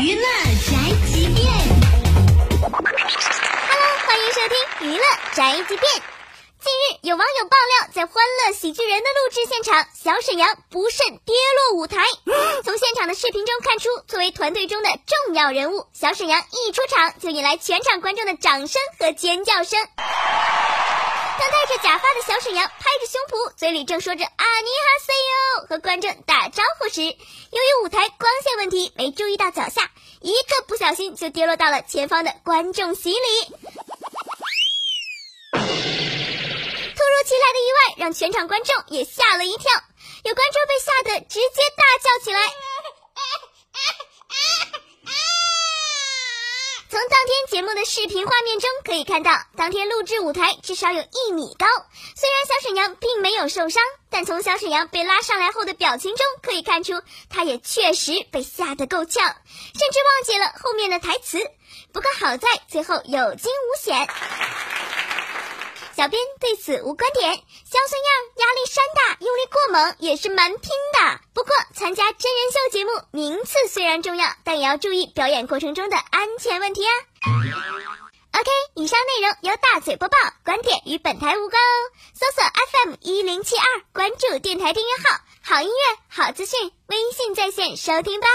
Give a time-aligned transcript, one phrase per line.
[0.00, 0.76] 娱乐宅
[1.08, 1.44] 急便
[2.70, 2.78] ，Hello，
[4.06, 4.56] 欢迎收听
[4.88, 5.02] 娱乐
[5.34, 5.92] 宅急便。
[6.60, 12.04] 近日，有网友爆料，在《欢乐喜剧人》的录制现场，小沈阳不慎跌落舞台。
[12.62, 19.84] 从现场的视频中看出，作为团队中的重要人物，小沈阳一出场就引来全场观众的掌声和尖叫声。
[19.96, 25.32] 当戴着假发的小沈阳拍着胸脯，嘴里正说着“啊尼哈塞哟”
[25.66, 29.90] 和观众打招呼时，由于舞台光线问题，没注意到脚下，
[30.20, 33.18] 一个不小心就跌落到了前方的观众席里。
[35.52, 39.72] 突如其来的意外让全场观众也吓了一跳，
[40.24, 42.40] 有观众被吓得直接大叫起来。
[46.90, 51.66] 从当天节目的视频画面中可以看到，当天录制舞台至少有一米高。
[52.14, 57.00] 虽然小沈阳并没有受伤，但从小沈阳被拉上来后的表情中可以看出，
[57.30, 61.38] 他也确实被吓得够呛，甚至忘记了后面的台词。
[61.92, 64.06] 不过好在最后有惊无险。
[65.98, 67.28] 小编对此无观点。
[67.28, 70.60] 小孙样压力山大，用力过猛，也是蛮拼
[70.92, 71.20] 的。
[71.34, 76.90] 不过参加真人秀节目，名次虽然重要，但也要注意表演过程中的安全问题啊。
[78.30, 81.90] OK，以上内容由大嘴播报，观点与本台无关哦。
[82.14, 88.28] 搜索 FM 一零七二，关注电台订阅号，好音乐、好资讯，微信在线收听吧。